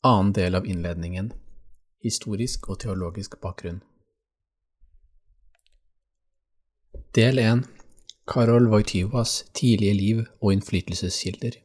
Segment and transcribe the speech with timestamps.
[0.00, 1.32] annen del av innledningen,
[2.02, 3.80] historisk og teologisk bakgrunn.
[7.16, 7.64] Del 1
[8.28, 11.58] Karol Wojtyvas tidlige liv og innflytelseskilder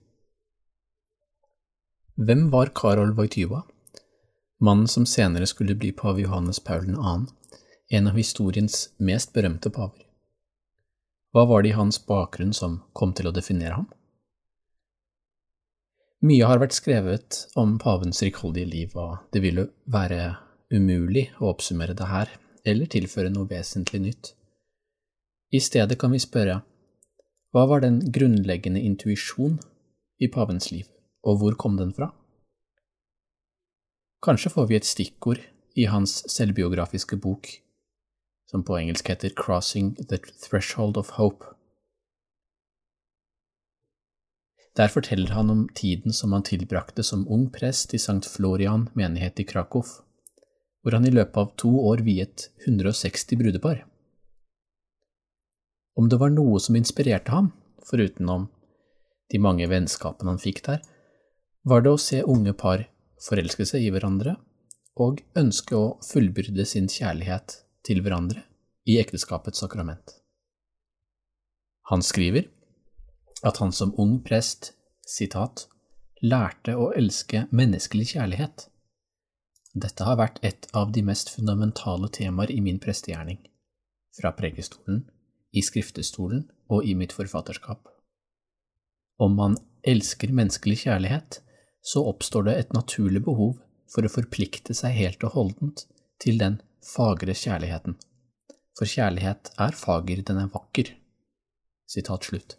[2.16, 3.64] Hvem var Karol Wojtyva?
[4.64, 7.16] Mannen som senere skulle bli pave Johannes Paul 2.,
[7.90, 10.08] en av historiens mest berømte paver.
[11.34, 13.90] Hva var det i hans bakgrunn som kom til å definere ham?
[16.23, 20.38] Mye har vært skrevet om pavens rikholdige liv, og det ville være
[20.72, 22.30] umulig å oppsummere det her,
[22.64, 24.30] eller tilføre noe vesentlig nytt.
[25.52, 26.61] I stedet kan vi spørre,
[27.52, 29.59] hva var den grunnleggende intuisjon
[30.23, 30.88] i pavens liv,
[31.28, 32.14] og hvor kom den fra?
[34.23, 35.44] Kanskje får vi et stikkord
[35.76, 37.52] i hans selvbiografiske bok,
[38.48, 41.52] som på engelsk heter Crossing the Threshold of Hope.
[44.78, 49.40] Der forteller han om tiden som han tilbrakte som ung prest i Sankt Florian menighet
[49.40, 49.86] i Krakow,
[50.82, 53.84] hvor han i løpet av to år viet 160 brudepar.
[55.94, 57.52] Om det var noe som inspirerte ham,
[57.86, 58.48] forutenom
[59.30, 60.82] de mange vennskapene han fikk der,
[61.64, 62.88] var det å se unge par
[63.24, 64.36] forelske seg i hverandre
[65.00, 68.42] og ønske å fullbyrde sin kjærlighet til hverandre
[68.90, 70.18] i ekteskapets sakrament.
[71.94, 72.50] Han skriver
[73.44, 74.72] at han som ung prest,
[75.08, 75.67] sitat,
[76.23, 78.67] lærte å elske menneskelig kjærlighet.
[79.73, 83.42] Dette har vært et av de mest fundamentale temaer i min prestegjerning,
[84.15, 85.03] fra prekestolen
[85.53, 87.89] i skriftestolen og i mitt forfatterskap.
[89.21, 91.42] Om man elsker menneskelig kjærlighet,
[91.83, 93.58] så oppstår det et naturlig behov
[93.92, 95.86] for å forplikte seg helt og holdent
[96.23, 97.98] til den fagre kjærligheten,
[98.77, 100.95] for kjærlighet er fager, den er vakker.
[101.89, 102.58] Sitat slutt.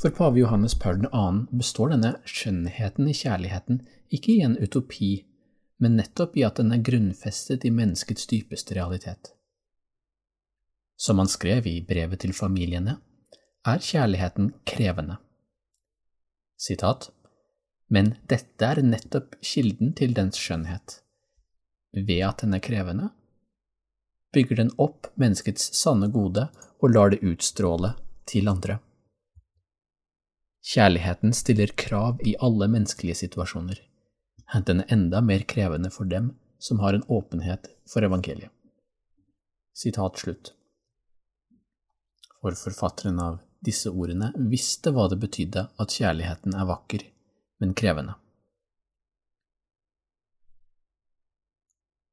[0.00, 1.56] For pave Johannes Paul 2.
[1.58, 3.82] består denne skjønnheten i kjærligheten
[4.12, 5.12] ikke i en utopi,
[5.82, 9.34] men nettopp i at den er grunnfestet i menneskets dypeste realitet.
[10.96, 12.96] Som han skrev i brevet til familiene,
[13.68, 15.18] er kjærligheten krevende.
[16.56, 17.10] Sitat,
[17.92, 21.02] men dette er nettopp kilden til dens skjønnhet.
[21.92, 23.10] Ved at den er krevende,
[24.32, 26.46] bygger den opp menneskets sanne gode
[26.80, 27.92] og lar det utstråle
[28.30, 28.78] til andre.
[30.62, 33.80] Kjærligheten stiller krav i alle menneskelige situasjoner.
[34.66, 38.50] Den er enda mer krevende for dem som har en åpenhet for evangeliet.
[39.74, 40.52] Sitat slutt
[42.42, 47.04] for forfatteren av disse ordene visste hva det betydde at kjærligheten er vakker,
[47.62, 48.16] men krevende.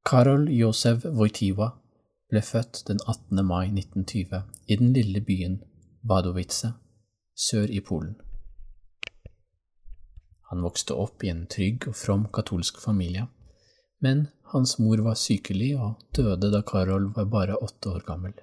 [0.05, 1.71] Karol Josef Wojtyła
[2.29, 3.41] ble født den 18.
[3.45, 5.59] mai 1920 i den lille byen
[6.09, 6.73] Wadowice
[7.33, 8.15] sør i Polen.
[10.49, 13.27] Han vokste opp i en trygg og from katolsk familie,
[14.01, 18.33] men hans mor var sykelig og døde da Karol var bare åtte år gammel.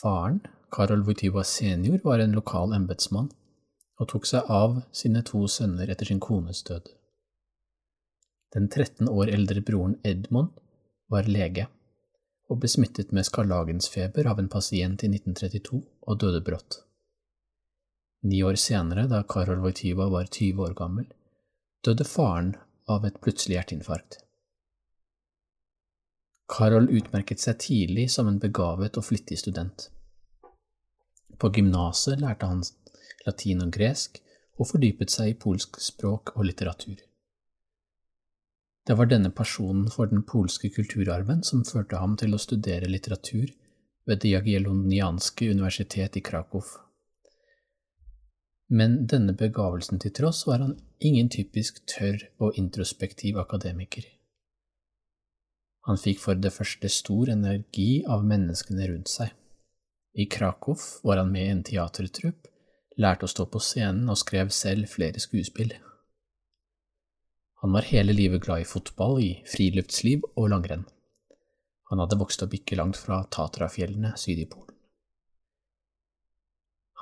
[0.00, 0.40] Faren,
[0.70, 3.32] Karol Wojtyła senior, var en lokal embetsmann
[3.98, 6.92] og tok seg av sine to sønner etter sin kones død.
[8.54, 10.52] Den 13 år eldre broren Edmund
[11.10, 11.66] var lege
[12.46, 16.85] og ble smittet med skarlagensfeber av en pasient i 1932 og døde brått.
[18.26, 21.04] Ni år senere, da Karol Wojtyla var 20 år gammel,
[21.86, 22.54] døde faren
[22.90, 24.18] av et plutselig hjerteinfarkt.
[26.50, 29.88] Karol utmerket seg tidlig som en begavet og flittig student.
[31.38, 32.64] På gymnaset lærte han
[33.26, 34.18] latin og gresk,
[34.56, 36.96] og fordypet seg i polsk språk og litteratur.
[38.86, 43.52] Det var denne personen for den polske kulturarven som førte ham til å studere litteratur
[44.06, 46.85] ved Det jagiellonianske universitet i Krakow.
[48.68, 54.04] Men denne begavelsen til tross var han ingen typisk tørr og introspektiv akademiker.
[55.86, 59.30] Han fikk for det første stor energi av menneskene rundt seg.
[60.18, 62.48] I Krakow var han med i en teatertrupp,
[62.98, 65.76] lærte å stå på scenen og skrev selv flere skuespill.
[67.62, 70.86] Han var hele livet glad i fotball, i friluftsliv og langrenn.
[71.90, 74.65] Han hadde vokst opp ikke langt fra Tatrafjellene syd i Polen.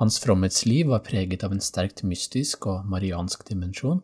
[0.01, 4.03] Hans fromhetsliv var preget av en sterkt mystisk og mariansk dimensjon,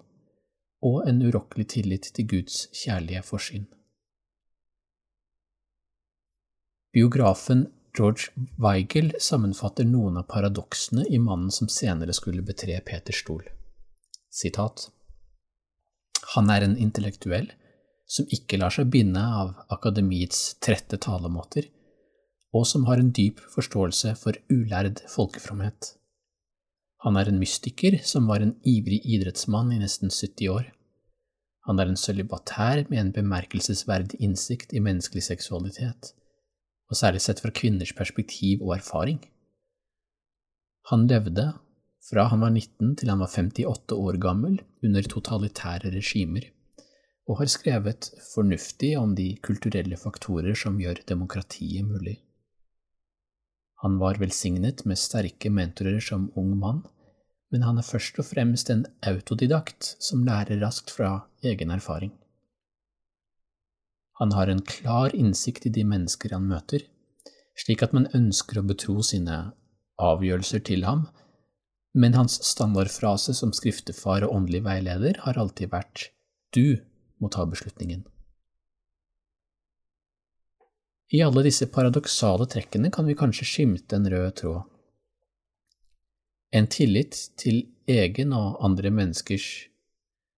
[0.86, 3.66] og en urokkelig tillit til Guds kjærlige forsyn.
[6.94, 7.66] Biografen
[7.96, 13.42] George Weigel sammenfatter noen av paradoksene i mannen som senere skulle betre Peters stol.
[14.30, 14.86] Sitat.
[16.36, 17.50] Han er en intellektuell
[18.10, 21.66] som ikke lar seg binde av akademiets trette talemåter,
[22.52, 25.94] og som har en dyp forståelse for ulærd folkefromhet.
[27.04, 30.70] Han er en mystiker som var en ivrig idrettsmann i nesten 70 år.
[31.68, 36.14] Han er en sølibatær med en bemerkelsesverdig innsikt i menneskelig seksualitet
[36.90, 39.20] og særlig sett fra kvinners perspektiv og erfaring.
[40.90, 41.52] Han levde
[42.02, 46.48] fra han var 19 til han var 58 år gammel under totalitære regimer,
[47.28, 52.16] og har skrevet fornuftig om de kulturelle faktorer som gjør demokratiet mulig.
[53.82, 56.82] Han var velsignet med sterke mentorer som ung mann,
[57.50, 62.12] men han er først og fremst en autodidakt som lærer raskt fra egen erfaring.
[64.20, 66.84] Han har en klar innsikt i de mennesker han møter,
[67.56, 69.40] slik at man ønsker å betro sine
[70.00, 71.06] avgjørelser til ham,
[71.96, 76.10] men hans standardfrase som skriftefar og åndelig veileder har alltid vært
[76.54, 76.76] du
[77.18, 78.04] må ta beslutningen.
[81.10, 84.62] I alle disse paradoksale trekkene kan vi kanskje skimte en rød tråd.
[86.54, 89.48] En tillit til egen og andre menneskers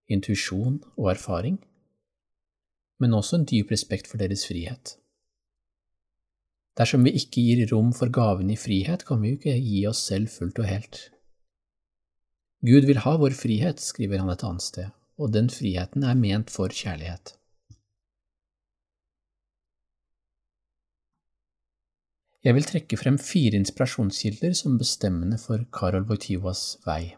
[0.09, 1.59] intuisjon og erfaring,
[3.01, 4.95] men også en dyp respekt for deres frihet.
[6.77, 10.01] Dersom vi ikke gir rom for gaven i frihet, kan vi jo ikke gi oss
[10.09, 11.01] selv fullt og helt.
[12.65, 14.89] Gud vil ha vår frihet, skriver han et annet sted,
[15.21, 17.35] og den friheten er ment for kjærlighet.
[22.43, 27.13] Jeg vil trekke frem fire inspirasjonskilder som bestemmende for Karol Wojtyvas vei.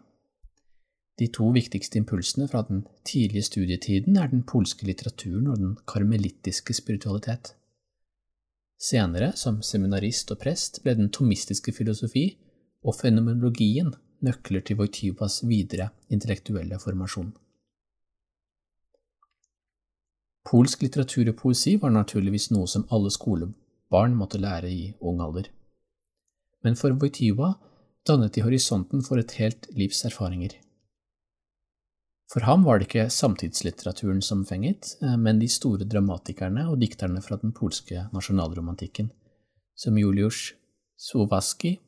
[1.17, 6.75] De to viktigste impulsene fra den tidlige studietiden er den polske litteraturen og den karmelittiske
[6.77, 7.55] spiritualitet.
[8.77, 12.27] Senere, som seminarist og prest, ble den tomistiske filosofi
[12.85, 17.33] og fenomenologien nøkler til Wojtyvas videre intellektuelle formasjon.
[20.45, 23.55] Polsk litteratur og poesi var naturligvis noe som alle skolebarn
[23.91, 25.49] måtte lære i ung alder.
[26.63, 27.53] Men for Wojtyla
[28.07, 30.51] dannet de horisonten for et helt livs erfaringer.
[32.31, 37.21] For ham var det ikke samtidslitteraturen som fenget, eh, men de store dramatikerne og dikterne
[37.21, 39.11] fra den polske nasjonalromantikken,
[39.75, 40.53] som Juliusz
[40.97, 41.79] Słowacki,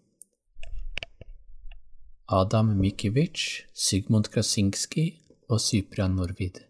[2.30, 6.67] Adam Mikiewicz, Sigmund Krasinski og Cyprian Norvid.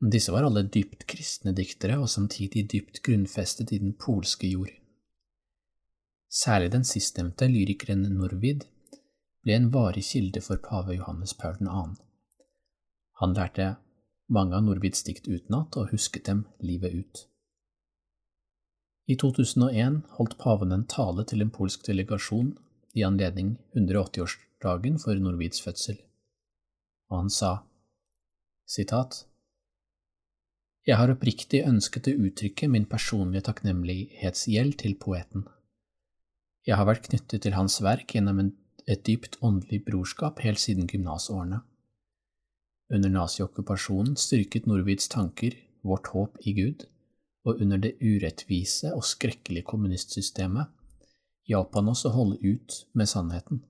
[0.00, 4.72] Disse var alle dypt kristne diktere og samtidig dypt grunnfestet i den polske jord.
[6.30, 8.64] Særlig den sistnevnte, lyrikeren Norvid,
[9.44, 11.82] ble en varig kilde for pave Johannes Paul 2.
[13.20, 13.74] Han lærte
[14.32, 17.24] mange av Norvids dikt utenat og husket dem livet ut.
[19.10, 22.54] I 2001 holdt paven en tale til en polsk delegasjon
[22.96, 25.98] i anledning 180-årsdagen for Norvids fødsel,
[27.10, 27.56] og han sa,
[28.70, 29.26] sitat,
[30.88, 35.44] Jeg har oppriktig ønsket å uttrykke min personlige takknemlighetsgjeld til poeten.
[36.66, 38.50] Jeg har vært knyttet til hans verk gjennom en
[38.90, 41.60] et dypt åndelig brorskap helt siden gymnasårene.
[42.90, 45.54] Under naziokkupasjonen styrket Nordvids tanker
[45.86, 46.86] vårt håp i Gud,
[47.46, 50.68] og under det urettvise og skrekkelige kommunistsystemet
[51.48, 53.62] hjalp han oss å holde ut med sannheten,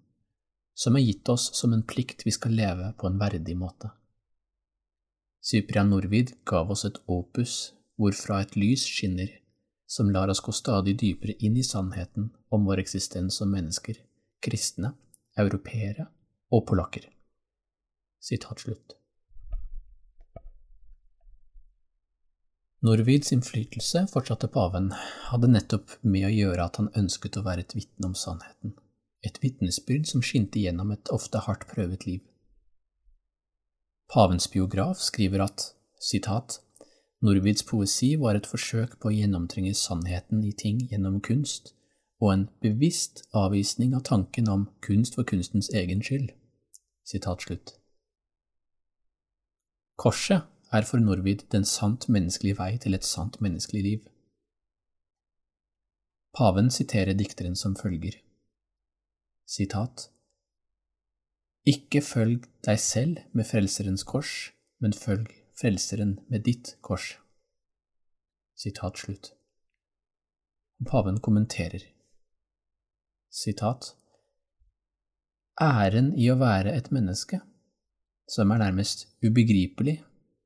[0.74, 3.92] som er gitt oss som en plikt vi skal leve på en verdig måte.
[5.40, 9.30] Cyprian Norvid gav oss et opus hvorfra et lys skinner,
[9.88, 13.98] som lar oss gå stadig dypere inn i sannheten om vår eksistens som mennesker
[14.44, 14.94] kristne,
[15.38, 16.06] europeere
[16.52, 17.06] og polakker.
[18.20, 18.96] Sitat slutt.
[22.84, 24.88] Norvids innflytelse, fortsatte paven,
[25.28, 28.72] hadde nettopp med å gjøre at han ønsket å være et vitne om sannheten,
[29.20, 32.22] et vitnesbyrd som skinte gjennom et ofte hardt prøvet liv.
[34.10, 36.58] Pavens biograf skriver at sitat,
[37.22, 41.74] Norvids poesi var et forsøk på å gjennomtrenge sannheten i ting gjennom kunst,
[42.18, 46.32] og en bevisst avvisning av tanken om kunst for kunstens egen skyld.
[47.06, 47.74] Sitat slutt.
[50.00, 54.06] Korset er for Norvid den sant menneskelige vei til et sant menneskelig liv.
[56.34, 58.18] Paven siterer dikteren som følger.
[59.46, 60.10] Sitat.
[61.68, 64.50] Ikke følg deg selv med Frelserens kors,
[64.80, 65.28] men følg
[65.60, 67.18] Frelseren med ditt kors.
[68.56, 69.32] Sitat slutt.
[70.88, 71.84] Paven kommenterer
[73.30, 73.92] sitat,
[75.62, 77.38] æren i å være et menneske,
[78.30, 80.00] som er nærmest ubegripelig,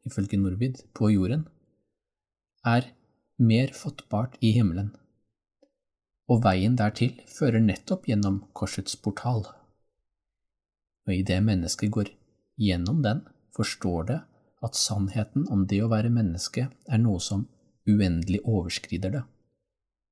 [0.04, 1.46] ifølge Norvid, på jorden,
[2.64, 2.90] er
[3.40, 4.92] mer fattbart i himmelen,
[6.28, 9.44] og veien dertil fører nettopp gjennom korsets portal.
[11.04, 12.10] Og idet mennesket går
[12.60, 13.22] gjennom den,
[13.56, 14.20] forstår det
[14.64, 17.46] at sannheten om det å være menneske er noe som
[17.88, 19.22] uendelig overskrider det.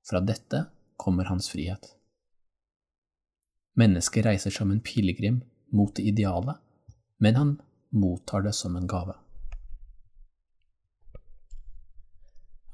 [0.09, 0.67] Fra dette
[1.01, 1.95] kommer hans frihet.
[3.79, 5.41] Mennesket reiser som en pilegrim
[5.73, 6.59] mot det ideale,
[7.19, 7.53] men han
[7.97, 9.15] mottar det som en gave.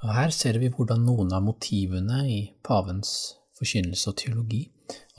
[0.03, 3.13] Og Her ser vi hvordan noen av motivene i pavens
[3.59, 4.61] forkynnelse og teologi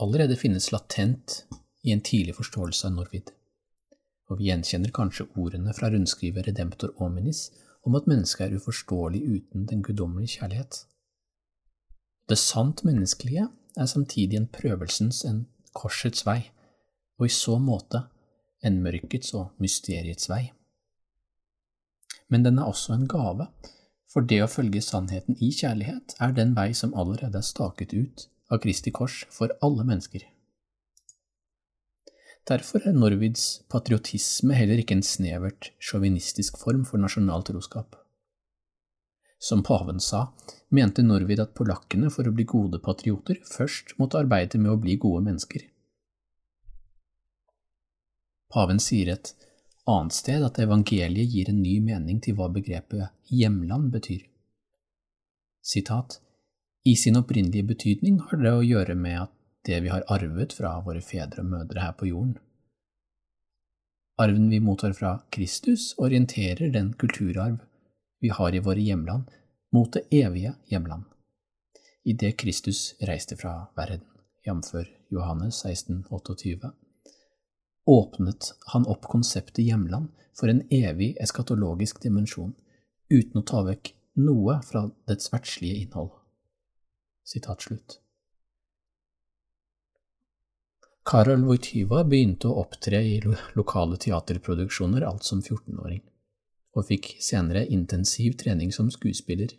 [0.00, 1.42] allerede finnes latent
[1.82, 3.32] i en tidlig forståelse av Norvid.
[4.30, 7.48] Og vi gjenkjenner kanskje ordene fra rundskrivet Redemptor Ominis
[7.86, 10.84] om at mennesket er uforståelig uten den guddommelige kjærlighet.
[12.28, 16.44] Det sant menneskelige er samtidig en prøvelsens, en korsets vei,
[17.18, 18.04] og i så måte
[18.66, 20.50] en mørkets og mysteriets vei.
[22.30, 23.48] Men den er også en gave,
[24.10, 28.26] for det å følge sannheten i kjærlighet er den vei som allerede er staket ut
[28.50, 30.22] av Kristi kors for alle mennesker.
[32.48, 37.98] Derfor er Norvids patriotisme heller ikke en snevert sjåvinistisk form for nasjonal troskap.
[39.40, 40.26] Som paven sa,
[40.68, 44.98] mente Norvid at polakkene for å bli gode patrioter først måtte arbeide med å bli
[45.00, 45.64] gode mennesker.
[48.52, 49.32] Paven sier et
[49.88, 54.26] annet sted at evangeliet gir en ny mening til hva begrepet hjemland betyr.
[55.62, 56.18] Sitat,
[56.84, 59.32] I sin opprinnelige betydning har det å gjøre med at
[59.66, 62.36] det vi har arvet fra våre fedre og mødre her på jorden.
[64.20, 67.60] Arven vi mottar fra Kristus, orienterer den kulturarv
[68.20, 69.30] vi har i våre hjemland,
[69.72, 71.04] mot det evige hjemland,
[72.04, 74.04] idet Kristus reiste fra verden,
[74.44, 74.74] jf.
[75.10, 76.72] Johannes 16, 28,
[77.86, 82.52] åpnet han opp konseptet hjemland for en evig eskatologisk dimensjon,
[83.10, 86.12] uten å ta vekk noe fra dets verdslige innhold.
[87.24, 87.99] Sitat slutt.
[91.10, 93.16] Karol Wojtyva begynte å opptre i
[93.58, 96.04] lokale teaterproduksjoner alt som 14-åring,
[96.78, 99.50] og fikk senere intensiv trening som skuespiller.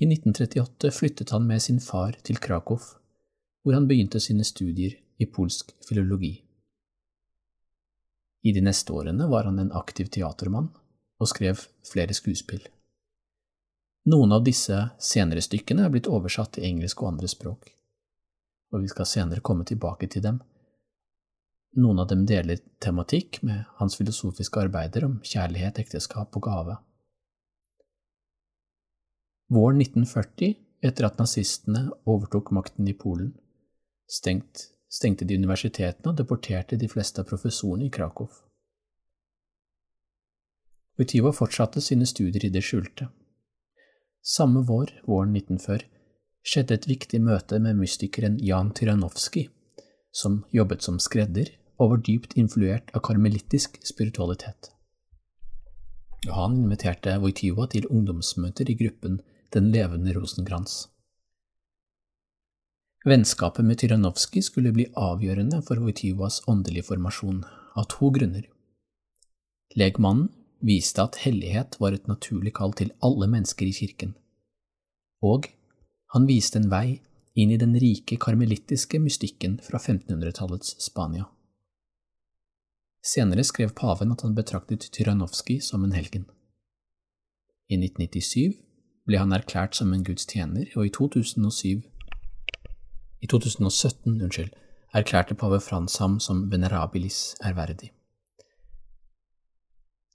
[0.00, 2.80] I 1938 flyttet han med sin far til Krakow,
[3.60, 6.32] hvor han begynte sine studier i polsk filologi.
[8.48, 10.72] I de neste årene var han en aktiv teatermann
[11.20, 12.64] og skrev flere skuespill.
[14.08, 14.80] Noen av disse
[15.12, 17.74] senere stykkene er blitt oversatt til engelsk og andre språk
[18.72, 20.40] og vi skal senere komme tilbake til dem.
[21.80, 26.76] Noen av dem deler tematikk med hans filosofiske arbeider om kjærlighet, ekteskap og gave.
[29.52, 33.34] Våren 1940, etter at nazistene overtok makten i Polen,
[34.08, 38.28] stengt, stengte de universitetene og deporterte de fleste av professorene i Krakow.
[41.00, 43.08] Wojtyła fortsatte sine studier i det skjulte.
[44.22, 45.88] Samme vår, våren 1940,
[46.42, 49.46] skjedde et viktig møte med mystikeren Jan Tyranowski,
[50.12, 54.70] som jobbet som skredder og var dypt influert av karmelittisk spiritualitet.
[56.30, 59.20] Han inviterte Wojtyla til ungdomsmøter i gruppen
[59.52, 60.86] Den levende rosenkrans.
[63.04, 67.42] Vennskapet med Tyranowski skulle bli avgjørende for Wojtylas åndelige formasjon,
[67.76, 68.46] av to grunner.
[69.76, 70.30] Legmannen
[70.62, 74.14] viste at hellighet var et naturlig kall til alle mennesker i kirken,
[75.20, 75.50] og
[76.12, 77.00] han viste en vei
[77.34, 81.28] inn i den rike karmelittiske mystikken fra 1500-tallets Spania.
[83.02, 86.26] Senere skrev paven at han betraktet Tyranovskij som en helgen.
[87.72, 88.60] I 1997
[89.08, 91.80] ble han erklært som en Guds tjener, og i 2007
[93.22, 94.52] i 2017 unnskyld,
[94.92, 97.92] erklærte pave Frans ham som venerabilis ærverdig.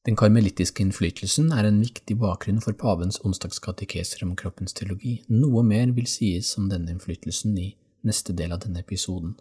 [0.08, 5.18] Den karmelittiske innflytelsen er en viktig bakgrunn for pavens onsdagskatekeser om kroppens teologi.
[5.28, 7.74] Noe mer vil sies om denne innflytelsen i
[8.08, 9.34] neste del av denne episoden.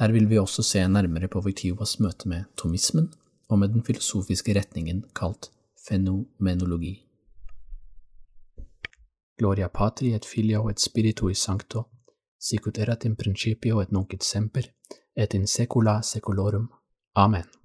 [0.00, 3.10] Der vil vi også se nærmere på Wojtywas møte med tomismen
[3.50, 5.50] og med den filosofiske retningen kalt
[5.84, 6.94] fenomenologi.
[9.38, 11.84] Gloria patri et filio et spiritui sancto,
[12.40, 14.72] sicut erat in principio et nunc et semper,
[15.14, 16.70] et in secula seculorum.
[17.14, 17.57] Amen.